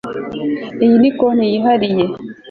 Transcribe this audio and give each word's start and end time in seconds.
iyi 0.83 0.95
ni 1.01 1.11
konti 1.17 1.45
yihariye 1.51 2.05